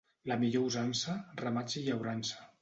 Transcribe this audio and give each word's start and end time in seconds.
La 0.29 0.37
millor 0.43 0.63
usança, 0.69 1.17
ramats 1.43 1.79
i 1.83 1.85
llaurança. 1.89 2.43